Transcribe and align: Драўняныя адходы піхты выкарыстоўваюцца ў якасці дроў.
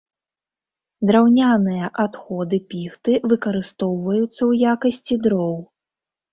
Драўняныя 1.09 1.85
адходы 2.05 2.61
піхты 2.73 3.13
выкарыстоўваюцца 3.31 4.29
ў 4.49 4.75
якасці 4.75 5.15
дроў. 5.29 5.57